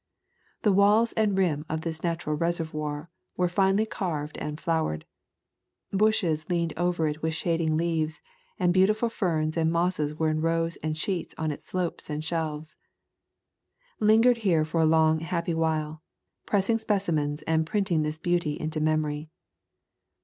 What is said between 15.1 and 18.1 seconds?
happy while, pressing specimens and printing